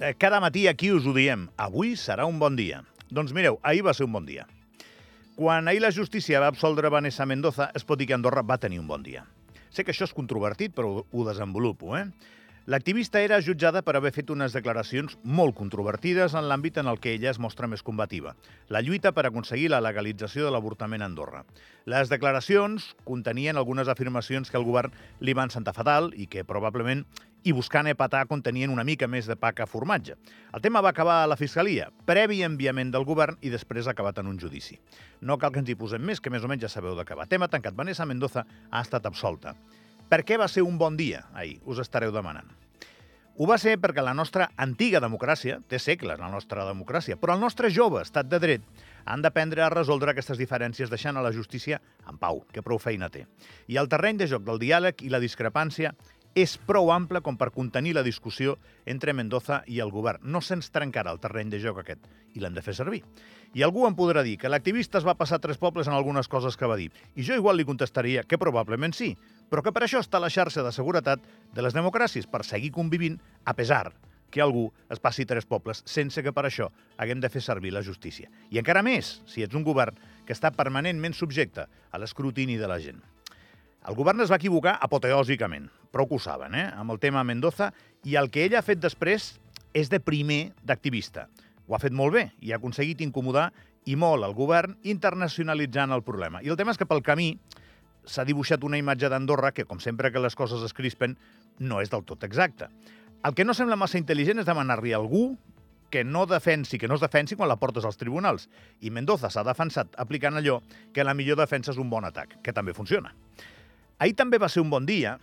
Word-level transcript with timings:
Eh, 0.00 0.14
cada 0.14 0.38
matí 0.38 0.68
aquí 0.68 0.92
us 0.94 1.06
ho 1.06 1.12
diem. 1.12 1.48
Avui 1.58 1.96
serà 1.98 2.22
un 2.30 2.38
bon 2.38 2.54
dia. 2.54 2.84
Doncs 3.10 3.32
mireu, 3.34 3.56
ahir 3.66 3.82
va 3.82 3.94
ser 3.98 4.06
un 4.06 4.12
bon 4.14 4.28
dia. 4.28 4.44
Quan 5.34 5.66
ahir 5.66 5.82
la 5.82 5.90
justícia 5.90 6.38
va 6.38 6.46
absoldre 6.52 6.90
Vanessa 6.90 7.26
Mendoza, 7.26 7.72
es 7.74 7.82
pot 7.82 7.98
dir 7.98 8.06
que 8.06 8.14
Andorra 8.14 8.44
va 8.46 8.60
tenir 8.62 8.78
un 8.78 8.86
bon 8.86 9.02
dia. 9.02 9.24
Sé 9.74 9.82
que 9.82 9.90
això 9.90 10.06
és 10.06 10.14
controvertit, 10.14 10.70
però 10.74 11.02
ho 11.02 11.24
desenvolupo, 11.26 11.96
eh? 11.98 12.06
L'activista 12.68 13.22
era 13.24 13.40
jutjada 13.40 13.80
per 13.82 13.94
haver 13.96 14.10
fet 14.12 14.28
unes 14.30 14.52
declaracions 14.52 15.14
molt 15.24 15.54
controvertides 15.56 16.34
en 16.36 16.44
l'àmbit 16.50 16.76
en 16.82 16.90
el 16.90 16.98
que 17.00 17.14
ella 17.16 17.30
es 17.30 17.38
mostra 17.40 17.66
més 17.66 17.80
combativa, 17.82 18.34
la 18.68 18.82
lluita 18.84 19.14
per 19.16 19.24
aconseguir 19.24 19.70
la 19.72 19.80
legalització 19.80 20.44
de 20.44 20.50
l'avortament 20.52 21.00
a 21.00 21.08
Andorra. 21.08 21.46
Les 21.88 22.12
declaracions 22.12 22.90
contenien 23.08 23.56
algunes 23.56 23.88
afirmacions 23.88 24.52
que 24.52 24.60
el 24.60 24.68
govern 24.68 24.92
li 25.24 25.32
van 25.32 25.48
sentar 25.48 25.72
fatal 25.72 26.12
i 26.12 26.28
que 26.28 26.44
probablement 26.44 27.06
i 27.44 27.52
buscant 27.52 27.86
epatar 27.90 28.26
contenien 28.30 28.70
una 28.70 28.84
mica 28.84 29.08
més 29.08 29.28
de 29.30 29.36
pa 29.38 29.52
que 29.54 29.66
formatge. 29.66 30.16
El 30.54 30.62
tema 30.64 30.82
va 30.84 30.90
acabar 30.90 31.22
a 31.22 31.26
la 31.30 31.38
Fiscalia, 31.38 31.88
previ 32.06 32.42
enviament 32.42 32.90
del 32.94 33.06
govern 33.08 33.38
i 33.40 33.52
després 33.52 33.86
acabat 33.86 34.18
en 34.18 34.30
un 34.30 34.38
judici. 34.38 34.78
No 35.20 35.38
cal 35.38 35.52
que 35.52 35.62
ens 35.62 35.70
hi 35.70 35.78
posem 35.78 36.02
més, 36.02 36.20
que 36.20 36.30
més 36.30 36.44
o 36.44 36.50
menys 36.50 36.66
ja 36.66 36.72
sabeu 36.72 36.98
què 36.98 37.16
va. 37.16 37.26
Tema 37.26 37.48
tancat. 37.48 37.76
Vanessa 37.78 38.06
Mendoza 38.06 38.44
ha 38.70 38.82
estat 38.82 39.06
absolta. 39.06 39.54
Per 40.08 40.24
què 40.24 40.38
va 40.40 40.48
ser 40.48 40.64
un 40.64 40.78
bon 40.78 40.96
dia 40.96 41.26
ahir? 41.34 41.60
Us 41.68 41.78
estareu 41.84 42.12
demanant. 42.12 42.48
Ho 43.38 43.46
va 43.46 43.54
ser 43.62 43.76
perquè 43.78 44.02
la 44.02 44.16
nostra 44.18 44.48
antiga 44.58 44.98
democràcia, 44.98 45.60
té 45.70 45.78
segles 45.78 46.18
la 46.18 46.30
nostra 46.32 46.64
democràcia, 46.66 47.14
però 47.14 47.36
el 47.36 47.44
nostre 47.44 47.68
jove 47.70 48.00
estat 48.02 48.26
de 48.26 48.40
dret 48.42 48.64
han 49.06 49.22
d'aprendre 49.22 49.62
a 49.62 49.68
resoldre 49.70 50.10
aquestes 50.10 50.40
diferències 50.40 50.90
deixant 50.90 51.16
a 51.16 51.22
la 51.22 51.30
justícia 51.30 51.78
en 52.10 52.18
pau, 52.18 52.42
que 52.50 52.64
prou 52.66 52.80
feina 52.82 53.06
té. 53.14 53.28
I 53.70 53.78
el 53.78 53.86
terreny 53.86 54.18
de 54.18 54.26
joc 54.26 54.42
del 54.42 54.58
diàleg 54.58 55.06
i 55.06 55.12
la 55.14 55.22
discrepància 55.22 55.92
és 56.34 56.56
prou 56.68 56.92
ample 56.92 57.20
com 57.24 57.36
per 57.38 57.50
contenir 57.54 57.94
la 57.96 58.04
discussió 58.06 58.56
entre 58.86 59.14
Mendoza 59.16 59.62
i 59.66 59.80
el 59.80 59.92
govern. 59.94 60.22
No 60.22 60.42
se'ns 60.44 60.70
trencarà 60.74 61.12
el 61.14 61.20
terreny 61.22 61.50
de 61.50 61.60
joc 61.62 61.80
aquest 61.82 62.08
i 62.34 62.40
l'hem 62.40 62.54
de 62.54 62.62
fer 62.62 62.74
servir. 62.76 63.02
I 63.56 63.64
algú 63.64 63.86
em 63.88 63.96
podrà 63.96 64.22
dir 64.22 64.36
que 64.38 64.50
l'activista 64.50 64.98
es 65.00 65.06
va 65.08 65.16
passar 65.16 65.40
tres 65.40 65.56
pobles 65.58 65.88
en 65.88 65.96
algunes 65.96 66.28
coses 66.28 66.56
que 66.56 66.68
va 66.68 66.76
dir. 66.76 66.90
I 67.16 67.24
jo 67.24 67.38
igual 67.38 67.56
li 67.56 67.64
contestaria 67.64 68.22
que 68.28 68.38
probablement 68.38 68.92
sí, 68.94 69.14
però 69.48 69.64
que 69.64 69.72
per 69.72 69.86
això 69.86 70.02
està 70.04 70.20
la 70.20 70.30
xarxa 70.30 70.62
de 70.62 70.72
seguretat 70.72 71.24
de 71.54 71.64
les 71.64 71.74
democràcies, 71.74 72.28
per 72.28 72.44
seguir 72.44 72.70
convivint 72.76 73.16
a 73.44 73.56
pesar 73.56 73.94
que 74.30 74.42
algú 74.44 74.68
es 74.92 75.00
passi 75.00 75.24
tres 75.24 75.46
pobles 75.48 75.82
sense 75.88 76.22
que 76.22 76.34
per 76.36 76.44
això 76.44 76.68
haguem 77.00 77.20
de 77.20 77.30
fer 77.32 77.42
servir 77.42 77.72
la 77.72 77.82
justícia. 77.82 78.28
I 78.52 78.60
encara 78.60 78.84
més, 78.84 79.22
si 79.26 79.42
ets 79.42 79.56
un 79.56 79.64
govern 79.64 79.96
que 80.26 80.36
està 80.36 80.52
permanentment 80.52 81.16
subjecte 81.16 81.64
a 81.64 82.00
l'escrutini 82.00 82.58
de 82.60 82.68
la 82.68 82.78
gent. 82.82 83.00
El 83.88 83.96
govern 83.96 84.20
es 84.20 84.28
va 84.28 84.36
equivocar 84.36 84.74
apoteòsicament, 84.84 85.70
prou 85.94 86.04
que 86.10 86.18
ho 86.18 86.20
saben, 86.20 86.52
eh? 86.52 86.66
amb 86.76 86.92
el 86.92 86.98
tema 87.00 87.22
Mendoza, 87.24 87.70
i 88.04 88.18
el 88.20 88.26
que 88.28 88.42
ella 88.44 88.58
ha 88.60 88.66
fet 88.66 88.82
després 88.82 89.30
és 89.72 89.88
de 89.88 89.96
primer 90.04 90.50
d'activista. 90.60 91.24
Ho 91.64 91.76
ha 91.76 91.80
fet 91.80 91.96
molt 91.96 92.12
bé 92.12 92.26
i 92.44 92.52
ha 92.52 92.58
aconseguit 92.60 93.00
incomodar 93.00 93.46
i 93.88 93.96
molt 93.96 94.28
el 94.28 94.36
govern 94.36 94.76
internacionalitzant 94.92 95.96
el 95.96 96.04
problema. 96.04 96.42
I 96.44 96.52
el 96.52 96.60
tema 96.60 96.76
és 96.76 96.80
que 96.80 96.88
pel 96.90 97.00
camí 97.06 97.30
s'ha 98.04 98.28
dibuixat 98.28 98.68
una 98.68 98.76
imatge 98.76 99.08
d'Andorra 99.08 99.54
que, 99.56 99.64
com 99.64 99.80
sempre 99.80 100.12
que 100.12 100.20
les 100.20 100.36
coses 100.36 100.60
es 100.68 100.76
crispen, 100.76 101.16
no 101.58 101.80
és 101.80 101.88
del 101.88 102.04
tot 102.04 102.28
exacta. 102.28 102.68
El 103.24 103.32
que 103.32 103.48
no 103.48 103.56
sembla 103.56 103.80
massa 103.80 103.96
intel·ligent 103.96 104.44
és 104.44 104.48
demanar-li 104.52 104.92
a 104.92 105.00
algú 105.00 105.30
que 105.88 106.04
no 106.04 106.26
defensi, 106.28 106.76
que 106.76 106.92
no 106.92 107.00
es 107.00 107.08
defensi 107.08 107.40
quan 107.40 107.48
la 107.48 107.56
portes 107.56 107.88
als 107.88 107.96
tribunals. 107.96 108.50
I 108.84 108.92
Mendoza 108.92 109.32
s'ha 109.32 109.48
defensat 109.48 109.96
aplicant 109.96 110.36
allò 110.36 110.60
que 110.92 111.08
la 111.08 111.16
millor 111.16 111.40
defensa 111.40 111.72
és 111.72 111.80
un 111.80 111.88
bon 111.88 112.04
atac, 112.04 112.42
que 112.44 112.52
també 112.52 112.76
funciona. 112.76 113.16
Ahir 113.98 114.14
també 114.14 114.38
va 114.38 114.48
ser 114.48 114.62
un 114.62 114.70
bon 114.70 114.86
dia 114.86 115.16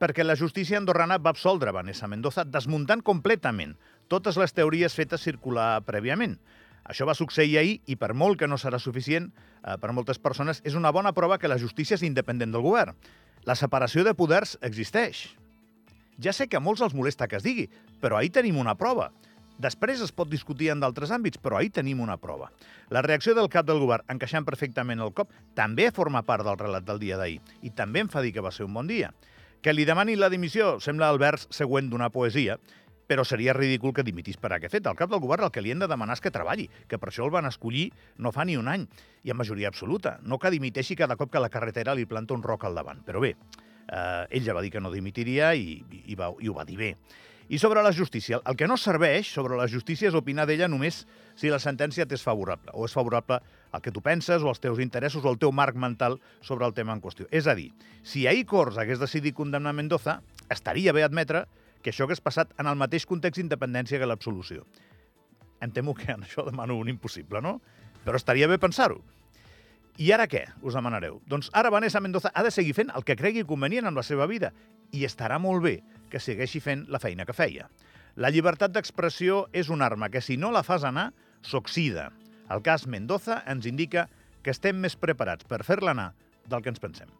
perquè 0.00 0.24
la 0.24 0.36
justícia 0.38 0.78
andorrana 0.78 1.18
va 1.20 1.32
absoldre 1.34 1.74
Vanessa 1.74 2.08
Mendoza 2.08 2.44
desmuntant 2.48 3.02
completament 3.04 3.74
totes 4.08 4.38
les 4.40 4.54
teories 4.56 4.94
fetes 4.96 5.20
circular 5.20 5.82
prèviament. 5.84 6.38
Això 6.88 7.04
va 7.04 7.16
succeir 7.18 7.58
ahir 7.60 7.74
i 7.84 7.98
per 8.00 8.14
molt 8.16 8.38
que 8.40 8.48
no 8.48 8.56
serà 8.56 8.80
suficient 8.80 9.28
eh, 9.28 9.76
per 9.76 9.92
moltes 9.92 10.16
persones, 10.18 10.62
és 10.64 10.78
una 10.78 10.92
bona 10.94 11.12
prova 11.12 11.36
que 11.36 11.50
la 11.50 11.58
justícia 11.60 11.98
és 11.98 12.06
independent 12.06 12.54
del 12.54 12.64
govern. 12.64 12.96
La 13.44 13.58
separació 13.58 14.06
de 14.06 14.14
poders 14.16 14.56
existeix. 14.64 15.26
Ja 16.18 16.32
sé 16.32 16.48
que 16.48 16.56
a 16.56 16.64
molts 16.64 16.80
els 16.80 16.96
molesta 16.96 17.28
que 17.28 17.36
es 17.36 17.44
digui, 17.44 17.68
però 18.00 18.16
ahir 18.16 18.32
tenim 18.32 18.56
una 18.56 18.74
prova. 18.74 19.10
Després 19.58 20.02
es 20.04 20.12
pot 20.14 20.30
discutir 20.30 20.70
en 20.70 20.78
d'altres 20.78 21.10
àmbits, 21.10 21.40
però 21.42 21.58
ahir 21.58 21.72
tenim 21.74 22.00
una 22.00 22.16
prova. 22.22 22.52
La 22.94 23.02
reacció 23.02 23.34
del 23.34 23.50
cap 23.50 23.66
del 23.66 23.80
govern, 23.82 24.06
encaixant 24.12 24.46
perfectament 24.46 25.02
el 25.02 25.10
cop, 25.12 25.32
també 25.58 25.90
forma 25.94 26.22
part 26.22 26.46
del 26.46 26.58
relat 26.60 26.86
del 26.86 27.00
dia 27.02 27.18
d'ahir 27.18 27.40
i 27.66 27.74
també 27.74 28.04
em 28.04 28.10
fa 28.12 28.22
dir 28.22 28.32
que 28.36 28.44
va 28.44 28.54
ser 28.54 28.68
un 28.68 28.74
bon 28.74 28.86
dia. 28.86 29.10
Que 29.60 29.74
li 29.74 29.84
demani 29.84 30.14
la 30.14 30.30
dimissió 30.30 30.76
sembla 30.78 31.10
el 31.10 31.18
vers 31.18 31.48
següent 31.50 31.90
d'una 31.90 32.12
poesia, 32.14 32.58
però 33.08 33.24
seria 33.24 33.56
ridícul 33.56 33.94
que 33.96 34.04
dimitís 34.04 34.36
per 34.38 34.52
aquest 34.54 34.76
fet. 34.76 34.86
Al 34.86 34.94
cap 34.94 35.10
del 35.10 35.22
govern 35.24 35.48
el 35.48 35.50
que 35.50 35.64
li 35.64 35.72
hem 35.72 35.80
de 35.82 35.88
demanar 35.90 36.14
és 36.14 36.22
que 36.22 36.30
treballi, 36.30 36.68
que 36.86 37.00
per 37.00 37.08
això 37.10 37.24
el 37.26 37.32
van 37.34 37.48
escollir 37.48 37.88
no 38.22 38.30
fa 38.30 38.44
ni 38.44 38.58
un 38.60 38.68
any, 38.68 38.84
i 39.24 39.32
amb 39.32 39.42
majoria 39.42 39.72
absoluta. 39.72 40.18
No 40.22 40.38
que 40.38 40.52
dimiteixi 40.54 40.94
cada 40.94 41.16
cop 41.16 41.32
que 41.32 41.42
la 41.42 41.50
carretera 41.50 41.96
li 41.96 42.06
planta 42.06 42.36
un 42.36 42.44
roc 42.44 42.68
al 42.68 42.76
davant. 42.78 43.00
Però 43.08 43.24
bé, 43.24 43.32
eh, 43.88 44.26
ell 44.30 44.44
ja 44.44 44.54
va 44.54 44.62
dir 44.62 44.70
que 44.70 44.84
no 44.84 44.92
dimitiria 44.92 45.54
i, 45.56 45.80
i, 46.04 46.14
va, 46.14 46.30
i 46.38 46.52
ho 46.52 46.54
va 46.54 46.68
dir 46.68 46.78
bé. 46.78 46.92
I 47.48 47.58
sobre 47.58 47.82
la 47.82 47.94
justícia, 47.96 48.42
el 48.44 48.56
que 48.60 48.66
no 48.68 48.76
serveix 48.76 49.30
sobre 49.32 49.56
la 49.56 49.64
justícia 49.72 50.10
és 50.10 50.16
opinar 50.18 50.44
d'ella 50.44 50.66
només 50.68 51.06
si 51.32 51.48
la 51.48 51.60
sentència 51.62 52.04
t'és 52.04 52.20
favorable, 52.20 52.74
o 52.76 52.84
és 52.84 52.92
favorable 52.92 53.38
al 53.72 53.80
que 53.80 53.92
tu 53.94 54.02
penses, 54.04 54.44
o 54.44 54.50
als 54.52 54.60
teus 54.60 54.82
interessos, 54.84 55.24
o 55.24 55.30
al 55.32 55.38
teu 55.40 55.52
marc 55.52 55.78
mental 55.80 56.18
sobre 56.44 56.68
el 56.68 56.74
tema 56.76 56.92
en 56.92 57.00
qüestió. 57.00 57.24
És 57.32 57.48
a 57.48 57.54
dir, 57.56 57.70
si 58.04 58.26
ahir 58.28 58.44
Cors 58.44 58.76
hagués 58.76 59.00
decidit 59.00 59.36
condemnar 59.36 59.72
Mendoza, 59.72 60.18
estaria 60.52 60.92
bé 60.92 61.06
admetre 61.06 61.46
que 61.80 61.88
això 61.88 62.04
hagués 62.04 62.20
passat 62.20 62.52
en 62.60 62.68
el 62.68 62.76
mateix 62.76 63.08
context 63.08 63.40
d'independència 63.40 64.00
que 64.00 64.08
l'absolució. 64.10 64.66
Em 65.64 65.72
temo 65.72 65.96
que 65.96 66.12
en 66.12 66.28
això 66.28 66.44
demano 66.44 66.76
un 66.76 66.92
impossible, 66.92 67.40
no? 67.40 67.62
Però 68.04 68.20
estaria 68.20 68.48
bé 68.50 68.60
pensar-ho. 68.60 69.00
I 69.98 70.12
ara 70.14 70.28
què, 70.30 70.44
us 70.62 70.76
demanareu? 70.78 71.16
Doncs 71.26 71.48
ara 71.58 71.72
Vanessa 71.74 71.98
Mendoza 71.98 72.30
ha 72.30 72.44
de 72.46 72.52
seguir 72.54 72.76
fent 72.76 72.92
el 72.94 73.02
que 73.02 73.16
cregui 73.18 73.42
convenient 73.42 73.88
en 73.90 73.96
la 73.98 74.04
seva 74.06 74.28
vida 74.30 74.52
i 74.94 75.02
estarà 75.08 75.40
molt 75.42 75.64
bé 75.64 75.72
que 76.12 76.20
segueixi 76.22 76.62
fent 76.62 76.84
la 76.86 77.00
feina 77.02 77.26
que 77.26 77.34
feia. 77.34 77.66
La 78.14 78.30
llibertat 78.30 78.70
d'expressió 78.70 79.48
és 79.52 79.72
una 79.74 79.88
arma 79.90 80.08
que, 80.10 80.22
si 80.22 80.36
no 80.38 80.52
la 80.54 80.62
fas 80.62 80.86
anar, 80.86 81.10
s'oxida. 81.42 82.12
El 82.46 82.62
cas 82.62 82.86
Mendoza 82.86 83.42
ens 83.50 83.66
indica 83.66 84.06
que 84.42 84.54
estem 84.54 84.78
més 84.78 84.94
preparats 84.94 85.46
per 85.50 85.64
fer-la 85.66 85.96
anar 85.96 86.12
del 86.46 86.62
que 86.62 86.70
ens 86.70 86.82
pensem. 86.82 87.10